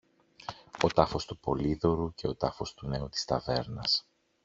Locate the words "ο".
0.81-0.87, 2.27-2.35